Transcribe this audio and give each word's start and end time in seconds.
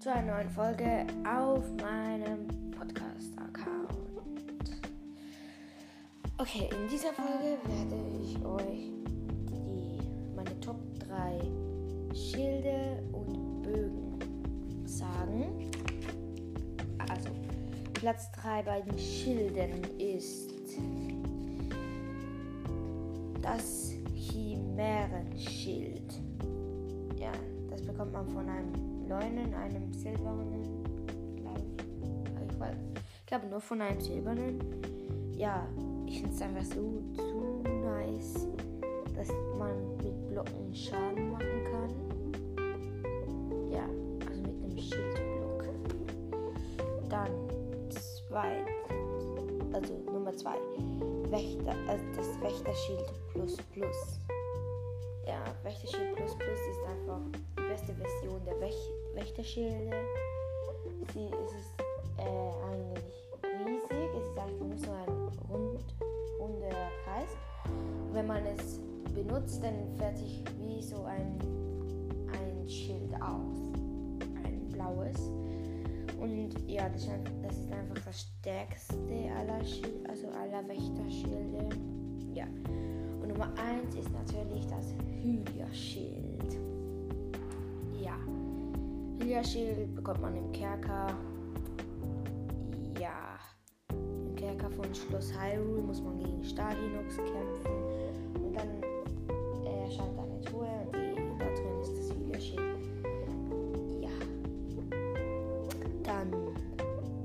zu 0.00 0.12
einer 0.12 0.34
neuen 0.34 0.50
Folge 0.50 1.06
auf 1.24 1.64
meinem 1.76 2.48
Podcast-Account. 2.72 4.74
Okay, 6.38 6.68
in 6.72 6.88
dieser 6.88 7.12
Folge 7.12 7.58
werde 7.64 7.94
ich 8.20 8.44
euch 8.44 8.90
die, 9.52 10.00
meine 10.34 10.58
Top 10.58 10.80
3 10.98 11.38
Schilde 12.12 13.04
und 13.12 13.62
Bögen 13.62 14.18
sagen. 14.84 15.70
Also, 17.08 17.30
Platz 17.94 18.32
3 18.32 18.62
bei 18.62 18.80
den 18.80 18.98
Schilden 18.98 19.84
ist 20.00 20.50
das 23.42 23.92
Chimärenschild. 24.12 26.20
Ja, 27.16 27.30
das 27.78 27.86
bekommt 27.86 28.12
man 28.12 28.26
von 28.26 28.48
einem 28.48 29.08
Leunen, 29.08 29.54
einem 29.54 29.92
silbernen, 29.92 30.64
ich. 30.64 30.78
Glaube 33.26 33.46
nur 33.46 33.60
von 33.60 33.80
einem 33.80 34.00
silbernen. 34.00 34.58
Ja, 35.36 35.64
ich 36.06 36.20
finde 36.20 36.34
es 36.34 36.42
einfach 36.42 36.64
so 36.64 37.02
zu 37.14 37.62
nice, 37.84 38.48
dass 39.14 39.28
man 39.58 39.96
mit 39.98 40.28
Blocken 40.28 40.74
Schaden 40.74 41.30
machen 41.30 41.64
kann. 41.70 41.90
Ja, 43.70 43.84
also 44.28 44.42
mit 44.42 44.64
einem 44.64 44.76
Schildblock. 44.76 45.64
Dann 47.08 47.30
zwei, 47.90 48.64
also 49.72 49.94
Nummer 50.12 50.34
zwei, 50.36 50.56
Wächter, 51.30 51.76
also 51.86 52.04
das 52.16 52.40
Wächterschild 52.40 53.12
plus 53.32 53.56
plus. 53.72 54.18
Ja, 55.28 55.44
Wächterschild 55.62 56.16
plus 56.16 56.34
plus 56.38 56.58
ist 56.70 56.82
einfach 56.88 57.20
die 57.58 57.68
beste 57.68 57.94
Version 57.94 58.42
der 58.46 58.58
Wäch 58.62 58.90
Wächterschilde. 59.14 59.90
Sie 61.12 61.26
ist 61.26 61.74
äh, 62.16 62.22
eigentlich 62.64 63.28
riesig, 63.66 64.08
es 64.16 64.26
ist 64.26 64.38
einfach 64.38 64.66
nur 64.66 64.78
so 64.78 64.90
ein 64.90 65.28
rund, 65.50 65.84
runder 66.40 66.70
Kreis. 67.04 67.36
Wenn 68.12 68.26
man 68.26 68.42
es 68.46 68.80
benutzt, 69.14 69.62
dann 69.62 69.94
fährt 69.98 70.16
sich 70.16 70.42
wie 70.60 70.82
so 70.82 71.04
ein, 71.04 71.38
ein 72.32 72.66
Schild 72.66 73.12
aus. 73.20 73.58
Ein 74.44 74.66
blaues. 74.72 75.30
Und 76.18 76.54
ja, 76.66 76.88
das 76.88 77.02
ist 77.02 77.70
einfach 77.70 78.02
das 78.06 78.20
stärkste 78.22 78.96
aller, 79.36 79.62
Schild, 79.62 80.08
also 80.08 80.28
aller 80.28 80.66
Wächterschilde. 80.66 81.68
Ja. 82.38 82.46
Und 83.20 83.28
Nummer 83.28 83.52
1 83.56 83.96
ist 83.96 84.12
natürlich 84.12 84.64
das 84.68 84.94
Hylia-Schild. 85.22 86.56
Ja. 88.00 88.16
Hylia-Schild 89.18 89.92
bekommt 89.96 90.22
man 90.22 90.36
im 90.36 90.52
Kerker. 90.52 91.08
Ja. 93.00 93.40
Im 93.90 94.36
Kerker 94.36 94.70
von 94.70 94.94
Schloss 94.94 95.32
Hyrule 95.36 95.82
muss 95.82 96.00
man 96.00 96.16
gegen 96.18 96.44
Stadinox 96.44 97.16
kämpfen. 97.16 98.40
Und 98.40 98.54
dann 98.54 98.68
äh, 99.66 99.84
erscheint 99.86 100.16
eine 100.16 100.40
Truhe 100.42 100.68
und 100.92 101.40
da 101.40 101.46
drin 101.46 101.80
ist 101.82 101.98
das 101.98 102.16
Hylia-Schild. 102.16 102.60
Ja. 104.00 104.10
Dann 106.04 106.30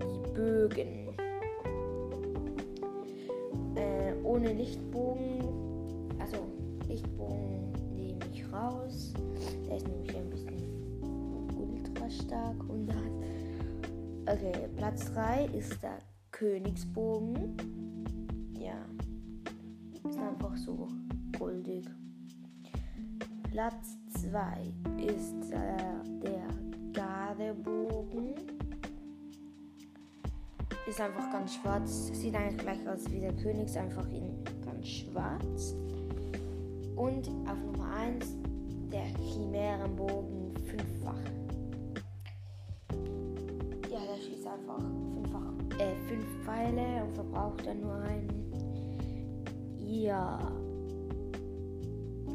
die 0.01 0.33
Bögen. 0.33 1.12
Ohne 4.43 4.53
Lichtbogen. 4.53 6.19
Also 6.19 6.37
Lichtbogen 6.87 7.71
nehme 7.95 8.19
ich 8.31 8.43
raus. 8.51 9.13
Der 9.67 9.77
ist 9.77 9.87
nämlich 9.87 10.15
ein 10.15 10.29
bisschen 10.29 10.61
ultra 11.55 12.09
stark. 12.09 12.69
Und 12.69 12.87
dann. 12.87 13.23
Okay, 14.27 14.67
Platz 14.75 15.11
3 15.13 15.45
ist 15.57 15.81
der 15.81 15.99
Königsbogen. 16.31 17.55
Ja. 18.59 18.85
Ist 20.09 20.19
einfach 20.19 20.55
so 20.57 20.87
goldig. 21.37 21.85
Platz 23.51 23.97
2 24.21 24.73
ist 25.07 25.51
äh, 25.51 26.21
der 26.21 26.32
Ist 30.93 31.01
einfach 31.01 31.31
ganz 31.31 31.55
schwarz. 31.55 32.11
Sieht 32.13 32.35
eigentlich 32.35 32.59
gleich 32.59 32.87
aus 32.87 33.09
wie 33.09 33.19
der 33.19 33.33
Königs, 33.33 33.75
einfach 33.75 34.07
in 34.09 34.43
ganz 34.63 34.87
schwarz. 34.87 35.75
Und 36.95 37.27
auf 37.49 37.57
Nummer 37.65 37.95
1 37.95 38.27
der 38.91 39.05
Chimärenbogen 39.17 40.55
fünffach. 40.67 41.17
Ja, 43.89 44.01
der 44.05 44.21
schießt 44.21 44.45
einfach 44.45 44.77
fünffach, 45.15 45.79
äh, 45.79 45.95
fünf 46.07 46.27
Pfeile 46.45 47.03
und 47.05 47.15
verbraucht 47.15 47.65
dann 47.65 47.81
nur 47.81 47.95
einen. 47.95 48.53
Ja. 49.79 50.37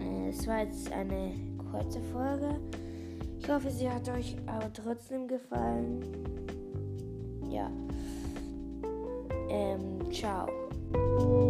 Äh, 0.00 0.30
Es 0.30 0.44
war 0.48 0.64
jetzt 0.64 0.90
eine 0.90 1.32
kurze 1.70 2.00
Folge. 2.12 2.58
Ich 3.38 3.48
hoffe, 3.48 3.70
sie 3.70 3.88
hat 3.88 4.08
euch 4.08 4.34
aber 4.46 4.72
trotzdem 4.72 5.28
gefallen. 5.28 6.00
Ja. 7.48 7.70
Tchau! 10.10 11.47